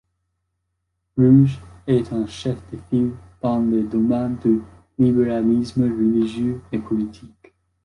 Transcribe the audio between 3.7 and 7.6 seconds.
domaine du libéralisme religieux et politique.